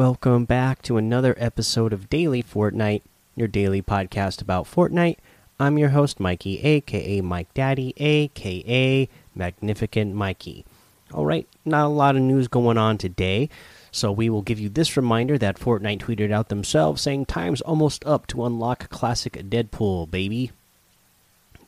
Welcome 0.00 0.46
back 0.46 0.80
to 0.84 0.96
another 0.96 1.34
episode 1.36 1.92
of 1.92 2.08
Daily 2.08 2.42
Fortnite, 2.42 3.02
your 3.36 3.48
daily 3.48 3.82
podcast 3.82 4.40
about 4.40 4.64
Fortnite. 4.64 5.18
I'm 5.58 5.76
your 5.76 5.90
host, 5.90 6.18
Mikey, 6.18 6.58
aka 6.60 7.20
Mike 7.20 7.52
Daddy, 7.52 7.92
aka 7.98 9.10
Magnificent 9.34 10.14
Mikey. 10.14 10.64
All 11.12 11.26
right, 11.26 11.46
not 11.66 11.84
a 11.84 11.88
lot 11.88 12.16
of 12.16 12.22
news 12.22 12.48
going 12.48 12.78
on 12.78 12.96
today, 12.96 13.50
so 13.92 14.10
we 14.10 14.30
will 14.30 14.40
give 14.40 14.58
you 14.58 14.70
this 14.70 14.96
reminder 14.96 15.36
that 15.36 15.60
Fortnite 15.60 15.98
tweeted 15.98 16.32
out 16.32 16.48
themselves 16.48 17.02
saying 17.02 17.26
time's 17.26 17.60
almost 17.60 18.02
up 18.06 18.26
to 18.28 18.46
unlock 18.46 18.88
classic 18.88 19.34
Deadpool, 19.34 20.10
baby. 20.10 20.50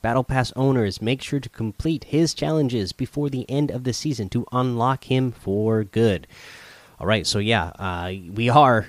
Battle 0.00 0.24
Pass 0.24 0.54
owners, 0.56 1.02
make 1.02 1.20
sure 1.20 1.38
to 1.38 1.50
complete 1.50 2.04
his 2.04 2.32
challenges 2.32 2.92
before 2.92 3.28
the 3.28 3.44
end 3.50 3.70
of 3.70 3.84
the 3.84 3.92
season 3.92 4.30
to 4.30 4.46
unlock 4.52 5.04
him 5.04 5.32
for 5.32 5.84
good. 5.84 6.26
All 7.02 7.08
right, 7.08 7.26
so 7.26 7.40
yeah, 7.40 7.72
uh, 7.80 8.12
we 8.32 8.48
are 8.48 8.88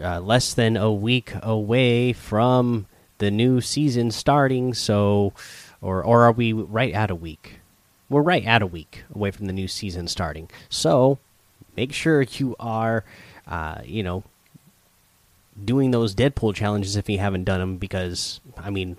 uh, 0.00 0.18
less 0.18 0.52
than 0.52 0.76
a 0.76 0.92
week 0.92 1.32
away 1.44 2.12
from 2.12 2.86
the 3.18 3.30
new 3.30 3.60
season 3.60 4.10
starting. 4.10 4.74
So, 4.74 5.32
or 5.80 6.02
or 6.02 6.24
are 6.24 6.32
we 6.32 6.52
right 6.52 6.92
at 6.92 7.08
a 7.08 7.14
week? 7.14 7.60
We're 8.10 8.22
right 8.22 8.44
at 8.44 8.62
a 8.62 8.66
week 8.66 9.04
away 9.14 9.30
from 9.30 9.46
the 9.46 9.52
new 9.52 9.68
season 9.68 10.08
starting. 10.08 10.50
So, 10.68 11.20
make 11.76 11.92
sure 11.92 12.22
you 12.22 12.56
are, 12.58 13.04
uh, 13.46 13.82
you 13.84 14.02
know, 14.02 14.24
doing 15.64 15.92
those 15.92 16.16
Deadpool 16.16 16.56
challenges 16.56 16.96
if 16.96 17.08
you 17.08 17.18
haven't 17.18 17.44
done 17.44 17.60
them. 17.60 17.76
Because 17.76 18.40
I 18.58 18.70
mean, 18.70 18.96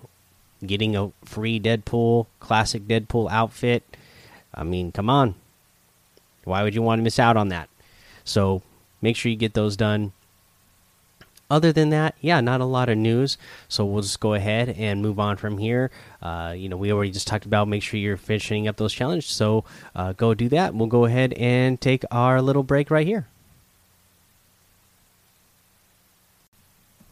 getting 0.66 0.95
a 0.95 1.11
free 1.25 1.59
Deadpool 1.59 2.27
classic 2.39 2.88
Deadpool 2.88 3.30
outfit. 3.30 3.83
I 4.55 4.64
mean, 4.64 4.94
come 4.94 5.09
on. 5.09 5.36
Why 6.45 6.64
would 6.64 6.73
you 6.73 6.81
want 6.81 7.00
to 7.00 7.03
miss 7.03 7.20
out 7.20 7.36
on 7.36 7.50
that? 7.50 7.67
So 8.24 8.62
make 9.02 9.16
sure 9.16 9.30
you 9.30 9.38
get 9.38 9.54
those 9.54 9.76
done. 9.76 10.14
Other 11.50 11.72
than 11.72 11.90
that, 11.92 12.16
yeah, 12.20 12.42
not 12.42 12.62
a 12.62 12.66
lot 12.66 12.90
of 12.90 12.98
news. 12.98 13.38
So 13.68 13.86
we'll 13.86 14.02
just 14.02 14.20
go 14.20 14.34
ahead 14.34 14.70
and 14.70 15.02
move 15.02 15.20
on 15.20 15.38
from 15.38 15.58
here. 15.60 15.92
Uh, 16.22 16.56
you 16.58 16.68
know, 16.68 16.78
we 16.78 16.92
already 16.92 17.12
just 17.12 17.28
talked 17.28 17.46
about 17.46 17.68
make 17.68 17.84
sure 17.84 18.00
you're 18.00 18.18
finishing 18.18 18.68
up 18.68 18.78
those 18.78 18.94
challenges. 18.94 19.30
So 19.30 19.64
uh, 19.96 20.14
go 20.14 20.34
do 20.34 20.50
that. 20.50 20.74
We'll 20.74 20.88
go 20.88 21.06
ahead 21.06 21.34
and 21.34 21.80
take 21.80 22.04
our 22.10 22.42
little 22.42 22.64
break 22.64 22.90
right 22.90 23.06
here. 23.06 23.28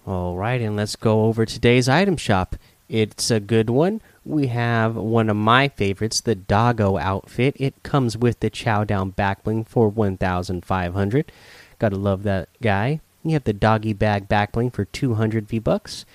All 0.08 0.36
right, 0.36 0.60
and 0.60 0.76
let's 0.76 0.96
go 0.96 1.26
over 1.26 1.46
today's 1.46 1.88
item 1.88 2.18
shop. 2.18 2.56
It's 2.92 3.32
a 3.32 3.40
good 3.40 3.70
one. 3.70 4.02
We 4.26 4.48
have 4.48 4.98
one 4.98 5.30
of 5.30 5.38
my 5.38 5.70
favorites, 5.70 6.20
the 6.20 6.36
Doggo 6.36 6.98
outfit. 6.98 7.56
It 7.58 7.84
comes 7.84 8.18
with 8.18 8.42
the 8.42 8.50
Chow 8.50 8.84
Down 8.84 9.14
backbling 9.14 9.66
for 9.66 9.88
1,500. 9.88 11.32
Gotta 11.80 11.96
love 11.96 12.24
that 12.24 12.50
guy. 12.62 13.00
You 13.24 13.32
have 13.32 13.46
the 13.46 13.54
Doggy 13.54 13.94
Bag 13.94 14.28
backbling 14.28 14.74
for 14.74 14.84
200 14.84 15.48
V 15.48 15.60
bucks, 15.60 16.06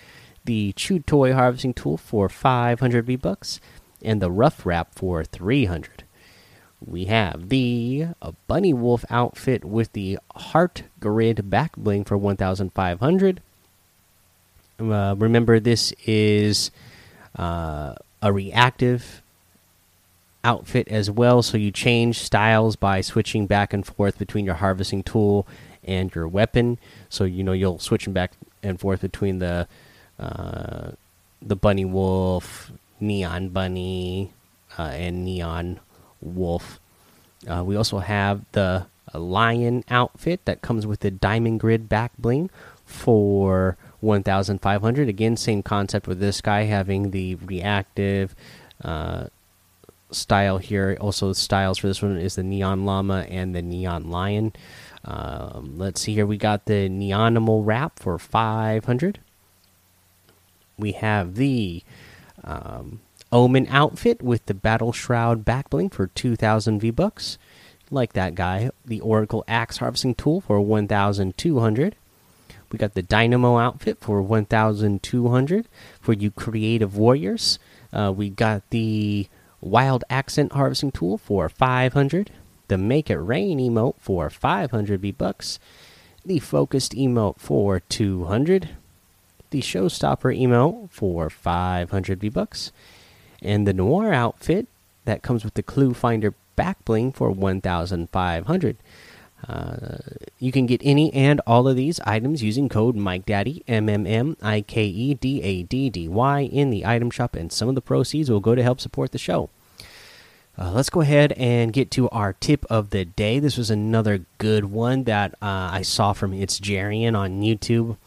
the 0.45 0.75
Chew 0.75 0.99
Toy 0.99 1.33
harvesting 1.33 1.73
tool 1.73 1.97
for 1.97 2.29
500 2.29 3.07
V 3.07 3.17
bucks, 3.17 3.59
and 4.03 4.21
the 4.21 4.31
Rough 4.31 4.67
Wrap 4.67 4.95
for 4.95 5.25
300. 5.25 6.05
We 6.85 7.07
have 7.07 7.49
the 7.49 8.09
Bunny 8.49 8.75
Wolf 8.75 9.07
outfit 9.09 9.65
with 9.65 9.95
the 9.95 10.19
Heart 10.35 10.83
Grid 11.01 11.47
backbling 11.49 12.07
for 12.07 12.19
1,500. 12.19 13.41
Uh, 14.79 15.15
remember, 15.19 15.59
this 15.59 15.93
is 16.05 16.71
uh, 17.39 17.95
a 18.23 18.33
reactive 18.33 19.23
outfit 20.45 20.87
as 20.89 21.11
well, 21.11 21.43
so 21.43 21.57
you 21.57 21.71
change 21.71 22.21
styles 22.21 22.77
by 22.77 23.01
switching 23.01 23.47
back 23.47 23.73
and 23.73 23.87
forth 23.87 24.19
between 24.19 24.45
your 24.45 24.55
harvesting 24.57 25.03
tool 25.03 25.47
and 25.85 26.15
your 26.15 26.29
weapon. 26.29 26.79
So 27.09 27.25
you 27.25 27.43
know 27.43 27.53
you'll 27.53 27.79
switch 27.79 28.05
them 28.05 28.13
back 28.13 28.33
and 28.63 28.79
forth 28.79 29.01
between 29.01 29.39
the 29.39 29.67
uh, 30.19 30.91
the 31.43 31.57
bunny 31.57 31.85
wolf, 31.85 32.71
neon 33.01 33.49
bunny, 33.51 34.33
uh, 34.79 34.83
and 34.83 35.25
neon 35.25 35.81
wolf. 36.21 36.79
Uh, 37.49 37.63
we 37.65 37.77
also 37.77 37.99
have 37.99 38.43
the 38.53 38.87
lion 39.15 39.85
outfit 39.89 40.45
that 40.45 40.63
comes 40.63 40.87
with 40.87 41.01
the 41.01 41.11
diamond 41.11 41.61
grid 41.61 41.89
back 41.89 42.13
bling 42.19 42.51
for 42.85 43.77
1500 44.01 45.09
again 45.09 45.37
same 45.37 45.63
concept 45.63 46.07
with 46.07 46.21
this 46.21 46.41
guy 46.41 46.63
having 46.63 47.11
the 47.11 47.35
reactive 47.37 48.35
uh, 48.85 49.27
style 50.11 50.59
here. 50.59 50.97
Also 51.01 51.33
styles 51.33 51.79
for 51.79 51.89
this 51.89 52.03
one 52.03 52.17
is 52.17 52.37
the 52.37 52.43
neon 52.43 52.85
llama 52.85 53.27
and 53.29 53.55
the 53.55 53.63
neon 53.63 54.11
lion. 54.11 54.53
Um, 55.05 55.79
let's 55.79 56.01
see 56.01 56.15
here. 56.15 56.27
We 56.27 56.37
got 56.37 56.67
the 56.67 56.89
neonimal 56.89 57.63
wrap 57.65 57.99
for 57.99 58.19
500 58.19 59.21
we 60.79 60.93
have 60.93 61.35
the 61.37 61.83
um, 62.45 63.01
omen 63.33 63.67
outfit 63.71 64.23
with 64.23 64.47
the 64.47 64.55
battle 64.55 64.93
shroud 64.93 65.45
back 65.45 65.71
bling 65.71 65.91
for 65.91 66.09
2000 66.09 66.81
v 66.81 66.91
bucks 66.91 67.39
like 67.91 68.13
that 68.13 68.35
guy. 68.35 68.71
The 68.85 69.01
oracle 69.01 69.45
axe 69.49 69.79
harvesting 69.79 70.15
tool 70.15 70.41
for 70.41 70.61
1200 70.61 71.97
we 72.77 72.79
got 72.79 72.93
the 72.93 73.01
Dynamo 73.01 73.57
outfit 73.57 74.01
for 74.01 74.21
1,200 74.21 75.67
for 75.99 76.13
you 76.13 76.31
creative 76.31 76.95
warriors. 76.95 77.59
Uh, 77.91 78.13
we 78.15 78.29
got 78.29 78.69
the 78.69 79.29
Wild 79.63 80.05
Accent 80.11 80.53
harvesting 80.53 80.91
tool 80.91 81.17
for 81.17 81.49
500. 81.49 82.31
The 82.69 82.77
Make 82.77 83.09
It 83.09 83.17
Rain 83.17 83.59
emote 83.61 83.95
for 83.99 84.29
500 84.29 85.01
V 85.01 85.11
bucks. 85.11 85.59
The 86.23 86.39
Focused 86.39 86.93
emote 86.93 87.39
for 87.39 87.81
200. 87.81 88.69
The 89.49 89.63
Showstopper 89.63 90.39
emote 90.39 90.91
for 90.91 91.31
500 91.31 92.21
V 92.21 92.29
bucks. 92.29 92.73
And 93.41 93.67
the 93.67 93.73
Noir 93.73 94.13
outfit 94.13 94.67
that 95.07 95.23
comes 95.23 95.45
with 95.45 95.55
the 95.55 95.63
Clue 95.63 95.95
Finder 95.95 96.35
back 96.57 96.85
bling 96.85 97.13
for 97.13 97.31
1,500. 97.31 98.77
Uh, 99.47 99.99
you 100.39 100.51
can 100.51 100.67
get 100.67 100.81
any 100.83 101.13
and 101.13 101.41
all 101.47 101.69
of 101.69 101.77
these 101.77 102.01
items 102.01 102.43
using 102.43 102.69
code 102.69 102.97
MikeDaddy 102.97 103.63
M 103.69 103.89
M 103.89 104.07
M 104.07 104.37
I 104.43 104.63
K 104.63 104.85
E 104.85 105.15
D 105.15 105.43
A 105.43 105.63
D 105.63 105.91
D 105.91 106.09
Y 106.09 106.41
in 106.41 106.71
the 106.71 106.87
item 106.87 107.11
shop, 107.11 107.37
and 107.37 107.53
some 107.53 107.69
of 107.69 107.75
the 107.75 107.83
proceeds 107.83 108.31
will 108.31 108.41
go 108.41 108.55
to 108.55 108.63
help 108.63 108.81
support 108.81 109.13
the 109.13 109.19
show. 109.19 109.51
Uh, 110.59 110.73
let's 110.73 110.89
go 110.89 111.03
ahead 111.03 111.33
and 111.33 111.73
get 111.75 111.91
to 111.91 112.09
our 112.09 112.33
tip 112.33 112.65
of 112.71 112.89
the 112.89 113.05
day. 113.05 113.39
This 113.39 113.59
was 113.59 113.71
another 113.71 114.25
good 114.39 114.65
one 114.65 115.05
that 115.05 115.33
uh, 115.43 115.69
I 115.71 115.83
saw 115.83 116.15
from 116.15 116.33
It's 116.33 116.59
Jerian 116.59 117.15
on 117.15 117.43
YouTube, 117.43 117.99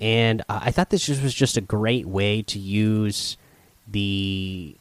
and 0.00 0.40
uh, 0.48 0.60
I 0.62 0.70
thought 0.70 0.88
this 0.88 1.06
was 1.06 1.34
just 1.34 1.58
a 1.58 1.60
great 1.60 2.06
way 2.06 2.40
to 2.42 2.58
use 2.58 3.36
the 3.86 4.74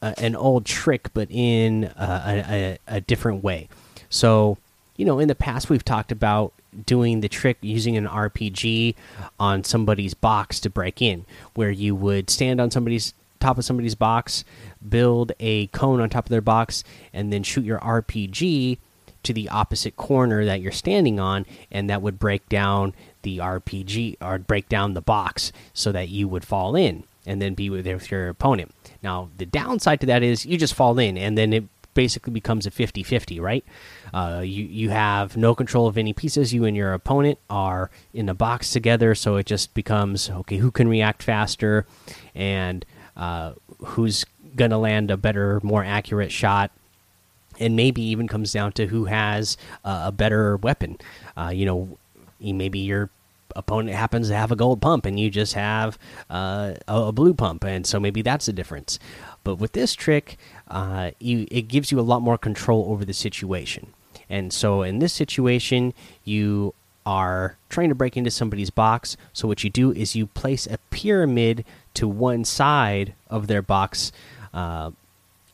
uh, 0.00 0.14
an 0.18 0.36
old 0.36 0.64
trick, 0.64 1.10
but 1.12 1.28
in 1.30 1.92
a, 1.96 2.78
a, 2.88 2.96
a 2.96 3.00
different 3.00 3.42
way. 3.42 3.68
So 4.08 4.56
you 4.96 5.04
know, 5.04 5.18
in 5.18 5.28
the 5.28 5.34
past 5.34 5.70
we've 5.70 5.84
talked 5.84 6.12
about 6.12 6.52
doing 6.86 7.20
the 7.20 7.28
trick 7.28 7.58
using 7.60 7.96
an 7.96 8.06
RPG 8.06 8.94
on 9.38 9.64
somebody's 9.64 10.14
box 10.14 10.60
to 10.60 10.70
break 10.70 11.02
in, 11.02 11.24
where 11.54 11.70
you 11.70 11.94
would 11.94 12.30
stand 12.30 12.60
on 12.60 12.70
somebody's 12.70 13.14
top 13.40 13.58
of 13.58 13.64
somebody's 13.64 13.94
box, 13.94 14.44
build 14.88 15.32
a 15.40 15.66
cone 15.68 16.00
on 16.00 16.08
top 16.08 16.26
of 16.26 16.30
their 16.30 16.40
box, 16.40 16.84
and 17.12 17.32
then 17.32 17.42
shoot 17.42 17.64
your 17.64 17.80
RPG 17.80 18.78
to 19.24 19.32
the 19.32 19.48
opposite 19.48 19.96
corner 19.96 20.44
that 20.44 20.60
you're 20.60 20.72
standing 20.72 21.20
on, 21.20 21.46
and 21.70 21.88
that 21.90 22.02
would 22.02 22.18
break 22.18 22.48
down 22.48 22.94
the 23.22 23.38
RPG 23.38 24.16
or 24.20 24.38
break 24.38 24.68
down 24.68 24.94
the 24.94 25.00
box 25.00 25.52
so 25.72 25.92
that 25.92 26.08
you 26.08 26.26
would 26.26 26.44
fall 26.44 26.74
in 26.74 27.04
and 27.24 27.40
then 27.40 27.54
be 27.54 27.70
with 27.70 27.86
your 28.10 28.28
opponent. 28.28 28.72
Now, 29.02 29.30
the 29.36 29.46
downside 29.46 30.00
to 30.00 30.06
that 30.06 30.22
is 30.22 30.44
you 30.44 30.56
just 30.56 30.74
fall 30.74 30.98
in, 30.98 31.16
and 31.16 31.38
then 31.38 31.52
it 31.52 31.64
basically 31.94 32.32
becomes 32.32 32.66
a 32.66 32.70
50 32.70 33.02
50, 33.02 33.40
right? 33.40 33.64
Uh, 34.12 34.42
you, 34.44 34.64
you 34.64 34.90
have 34.90 35.36
no 35.36 35.54
control 35.54 35.86
of 35.86 35.96
any 35.96 36.12
pieces. 36.12 36.52
You 36.52 36.64
and 36.64 36.76
your 36.76 36.92
opponent 36.92 37.38
are 37.50 37.90
in 38.12 38.28
a 38.28 38.34
box 38.34 38.70
together, 38.70 39.14
so 39.14 39.36
it 39.36 39.46
just 39.46 39.74
becomes 39.74 40.30
okay, 40.30 40.56
who 40.56 40.70
can 40.70 40.88
react 40.88 41.22
faster 41.22 41.86
and 42.34 42.84
uh, 43.16 43.52
who's 43.78 44.24
going 44.56 44.70
to 44.70 44.78
land 44.78 45.10
a 45.10 45.16
better, 45.16 45.60
more 45.62 45.84
accurate 45.84 46.32
shot. 46.32 46.70
And 47.60 47.76
maybe 47.76 48.02
even 48.02 48.28
comes 48.28 48.50
down 48.50 48.72
to 48.72 48.86
who 48.86 49.04
has 49.04 49.56
uh, 49.84 50.04
a 50.06 50.12
better 50.12 50.56
weapon. 50.56 50.98
Uh, 51.36 51.52
you 51.54 51.66
know, 51.66 51.98
maybe 52.40 52.78
your 52.78 53.10
opponent 53.56 53.96
happens 53.96 54.28
to 54.28 54.34
have 54.34 54.52
a 54.52 54.56
gold 54.56 54.80
pump 54.80 55.06
and 55.06 55.18
you 55.18 55.30
just 55.30 55.54
have 55.54 55.98
uh, 56.30 56.74
a, 56.88 57.12
blue 57.12 57.34
pump, 57.34 57.64
and 57.64 57.86
so 57.86 58.00
maybe 58.00 58.22
that's 58.22 58.46
the 58.46 58.52
difference. 58.52 58.98
But 59.44 59.56
with 59.56 59.72
this 59.72 59.94
trick, 59.94 60.38
uh, 60.68 61.10
you, 61.18 61.46
it 61.50 61.62
gives 61.62 61.90
you 61.90 62.00
a 62.00 62.02
lot 62.02 62.22
more 62.22 62.38
control 62.38 62.86
over 62.90 63.04
the 63.04 63.12
situation. 63.12 63.92
And 64.28 64.52
so 64.52 64.82
in 64.82 64.98
this 64.98 65.12
situation, 65.12 65.92
you 66.24 66.74
are 67.04 67.56
trying 67.68 67.88
to 67.88 67.94
break 67.94 68.16
into 68.16 68.30
somebody's 68.30 68.70
box. 68.70 69.16
So 69.32 69.48
what 69.48 69.64
you 69.64 69.70
do 69.70 69.92
is 69.92 70.14
you 70.14 70.26
place 70.26 70.66
a 70.66 70.78
pyramid 70.90 71.64
to 71.94 72.08
one 72.08 72.44
side 72.44 73.14
of 73.28 73.46
their 73.46 73.62
box, 73.62 74.12
uh, 74.54 74.92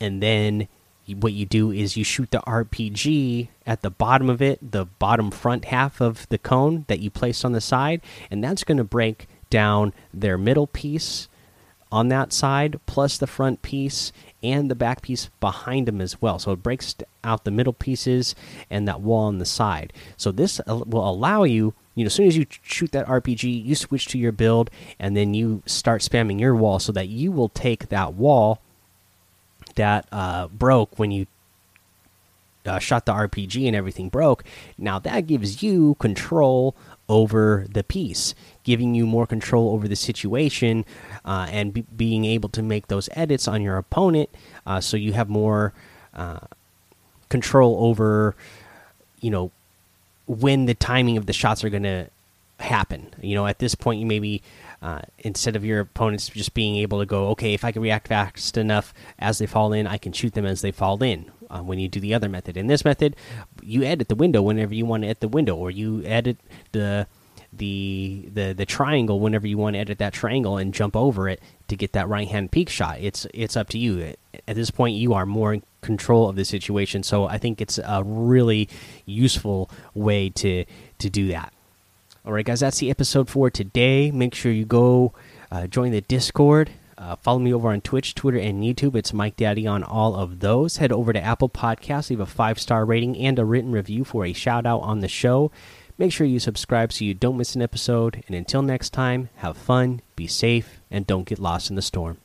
and 0.00 0.22
then 0.22 0.68
what 1.14 1.32
you 1.32 1.46
do 1.46 1.70
is 1.70 1.96
you 1.96 2.05
shoot 2.05 2.31
the 2.31 2.40
RPG 2.40 3.49
at 3.66 3.82
the 3.82 3.90
bottom 3.90 4.28
of 4.28 4.43
it, 4.43 4.72
the 4.72 4.84
bottom 4.84 5.31
front 5.31 5.66
half 5.66 6.00
of 6.00 6.28
the 6.28 6.38
cone 6.38 6.84
that 6.88 7.00
you 7.00 7.10
placed 7.10 7.44
on 7.44 7.52
the 7.52 7.60
side, 7.60 8.00
and 8.31 8.43
that's 8.43 8.64
going 8.64 8.78
to 8.78 8.84
break 8.84 9.26
down 9.50 9.94
their 10.12 10.37
middle 10.37 10.66
piece 10.66 11.28
on 11.90 12.08
that 12.08 12.32
side, 12.32 12.78
plus 12.87 13.16
the 13.16 13.26
front 13.26 13.62
piece 13.62 14.12
and 14.43 14.70
the 14.70 14.75
back 14.75 15.02
piece 15.02 15.31
behind 15.40 15.88
them 15.88 16.00
as 16.00 16.20
well. 16.20 16.38
So 16.38 16.52
it 16.52 16.62
breaks 16.62 16.94
out 17.25 17.44
the 17.44 17.50
middle 17.50 17.72
pieces 17.72 18.34
and 18.69 18.87
that 18.87 19.00
wall 19.00 19.26
on 19.26 19.38
the 19.38 19.46
side. 19.46 19.93
So 20.16 20.31
this 20.31 20.60
will 20.66 21.08
allow 21.08 21.44
you, 21.44 21.75
you 21.94 22.05
know, 22.05 22.08
as 22.08 22.14
soon 22.14 22.26
as 22.26 22.37
you 22.37 22.46
shoot 22.62 22.93
that 22.93 23.06
RPG, 23.06 23.64
you 23.64 23.75
switch 23.75 24.06
to 24.08 24.19
your 24.19 24.32
build 24.32 24.70
and 24.99 25.16
then 25.16 25.32
you 25.32 25.62
start 25.64 26.02
spamming 26.02 26.38
your 26.38 26.55
wall 26.55 26.78
so 26.78 26.93
that 26.93 27.08
you 27.08 27.32
will 27.32 27.49
take 27.49 27.88
that 27.88 28.14
wall 28.14 28.60
that 29.78 30.06
uh, 30.12 30.48
broke 30.48 30.98
when 30.98 31.10
you 31.10 31.26
uh, 32.66 32.78
shot 32.78 33.06
the 33.06 33.12
RPG 33.12 33.66
and 33.66 33.75
everything 33.75 34.08
broke. 34.08 34.44
Now 34.76 34.98
that 34.98 35.26
gives 35.26 35.62
you 35.62 35.96
control 35.98 36.76
over 37.08 37.66
the 37.72 37.82
piece, 37.82 38.34
giving 38.64 38.94
you 38.94 39.06
more 39.06 39.26
control 39.26 39.70
over 39.72 39.88
the 39.88 39.96
situation 39.96 40.84
uh, 41.25 41.48
and 41.50 41.72
be 41.72 41.84
being 41.96 42.25
able 42.26 42.50
to 42.50 42.62
make 42.62 42.88
those 42.88 43.08
edits 43.12 43.48
on 43.48 43.62
your 43.62 43.78
opponent 43.78 44.28
uh, 44.66 44.80
so 44.80 44.96
you 44.96 45.14
have 45.14 45.28
more 45.28 45.72
uh, 46.12 46.40
control 47.31 47.78
over, 47.81 48.36
you 49.20 49.31
know, 49.31 49.50
when 50.26 50.66
the 50.66 50.74
timing 50.74 51.16
of 51.16 51.24
the 51.24 51.32
shots 51.32 51.64
are 51.64 51.70
going 51.70 51.84
to 51.84 52.08
happen. 52.60 53.14
You 53.22 53.34
know, 53.34 53.46
at 53.46 53.58
this 53.58 53.74
point, 53.74 54.00
you 54.00 54.06
maybe 54.06 54.42
uh, 54.80 55.00
instead 55.19 55.56
of 55.56 55.64
your 55.64 55.80
opponents 55.80 56.28
just 56.28 56.54
being 56.54 56.76
able 56.76 57.00
to 57.00 57.06
go, 57.06 57.28
okay, 57.28 57.54
if 57.54 57.64
I 57.64 57.72
can 57.72 57.82
react 57.82 58.08
fast 58.08 58.56
enough 58.56 58.94
as 59.19 59.38
they 59.38 59.46
fall 59.46 59.72
in, 59.72 59.86
I 59.86 59.98
can 59.98 60.12
shoot 60.12 60.34
them 60.34 60.46
as 60.46 60.60
they 60.60 60.70
fall 60.70 61.02
in. 61.02 61.30
Uh, 61.50 61.60
when 61.60 61.78
you 61.78 61.88
do 61.88 61.98
the 61.98 62.14
other 62.14 62.28
method, 62.28 62.56
in 62.56 62.66
this 62.66 62.84
method, 62.84 63.16
you 63.62 63.82
edit 63.82 64.08
the 64.08 64.14
window 64.14 64.42
whenever 64.42 64.75
you 64.75 64.84
want 64.84 65.02
to 65.02 65.08
edit 65.08 65.20
the 65.20 65.28
window, 65.28 65.56
or 65.56 65.70
you 65.70 66.02
edit 66.04 66.38
the 66.72 67.06
the 67.50 68.28
the 68.32 68.52
the 68.52 68.66
triangle 68.66 69.20
whenever 69.20 69.46
you 69.46 69.56
want 69.56 69.75
to 69.75 69.80
edit 69.80 69.98
that 69.98 70.12
triangle 70.12 70.58
and 70.58 70.75
jump 70.75 70.94
over 70.94 71.28
it 71.28 71.40
to 71.69 71.76
get 71.76 71.92
that 71.92 72.06
right 72.06 72.28
hand 72.28 72.50
peak 72.52 72.69
shot. 72.69 72.98
It's 73.00 73.26
it's 73.32 73.56
up 73.56 73.70
to 73.70 73.78
you. 73.78 74.14
At 74.46 74.56
this 74.56 74.70
point, 74.70 74.96
you 74.96 75.14
are 75.14 75.24
more 75.24 75.54
in 75.54 75.62
control 75.81 76.28
of 76.28 76.36
the 76.36 76.44
situation. 76.44 77.02
So 77.02 77.24
I 77.24 77.38
think 77.38 77.60
it's 77.60 77.78
a 77.78 78.02
really 78.04 78.69
useful 79.06 79.70
way 79.94 80.28
to 80.31 80.64
to 80.98 81.10
do 81.10 81.28
that. 81.28 81.52
All 82.25 82.32
right, 82.32 82.44
guys, 82.44 82.61
that's 82.61 82.79
the 82.79 82.91
episode 82.91 83.29
for 83.31 83.49
today. 83.49 84.11
Make 84.11 84.35
sure 84.35 84.53
you 84.53 84.65
go 84.65 85.15
uh, 85.50 85.67
join 85.67 85.93
the 85.93 86.00
Discord. 86.00 86.70
Uh, 86.99 87.15
follow 87.17 87.38
me 87.38 87.55
over 87.55 87.70
on 87.70 87.81
Twitch, 87.81 88.15
Twitter, 88.15 88.38
and 88.38 88.62
YouTube. 88.62 88.97
It's 88.97 89.12
Mike 89.12 89.37
Daddy 89.37 89.67
on 89.67 89.85
all 89.85 90.17
of 90.17 90.41
those. 90.41 90.79
Head 90.79 90.91
over 90.91 91.12
to 91.12 91.23
Apple 91.23 91.49
Podcasts, 91.49 92.11
leave 92.11 92.20
a 92.20 92.26
five 92.26 92.59
star 92.59 92.85
rating 92.85 93.17
and 93.17 93.38
a 93.38 93.44
written 93.44 93.70
review 93.73 94.05
for 94.05 94.26
a 94.26 94.32
shout 94.32 94.67
out 94.67 94.81
on 94.81 95.00
the 95.00 95.09
show. 95.09 95.53
Make 95.97 96.12
sure 96.12 96.26
you 96.26 96.41
subscribe 96.41 96.93
so 96.93 97.05
you 97.05 97.15
don't 97.15 97.37
miss 97.37 97.55
an 97.55 97.62
episode. 97.62 98.23
And 98.26 98.37
until 98.37 98.62
next 98.62 98.91
time, 98.91 99.31
have 99.37 99.56
fun, 99.56 100.00
be 100.17 100.26
safe, 100.26 100.81
and 100.91 101.06
don't 101.06 101.26
get 101.26 101.38
lost 101.38 101.70
in 101.70 101.76
the 101.76 101.82
storm. 101.82 102.19